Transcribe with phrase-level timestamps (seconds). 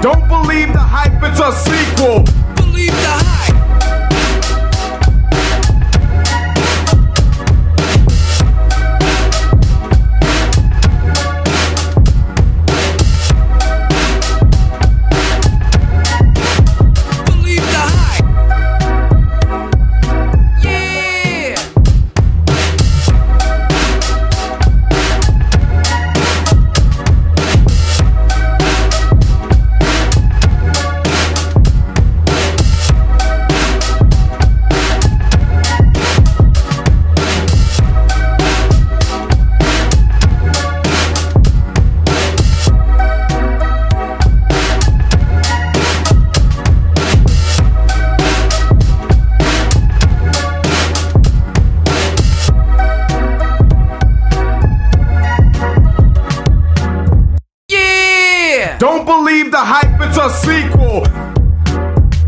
[0.00, 2.37] Don't believe the hype, it's a sequel.
[58.78, 61.37] Don't believe the hype, it's a sequel.